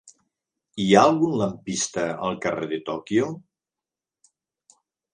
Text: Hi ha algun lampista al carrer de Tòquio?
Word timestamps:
Hi 0.85 0.87
ha 0.99 1.03
algun 1.09 1.35
lampista 1.43 2.07
al 2.31 2.41
carrer 2.49 2.73
de 2.75 2.83
Tòquio? 2.91 3.31